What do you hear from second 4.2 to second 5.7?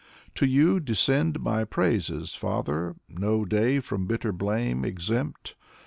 blame exempt.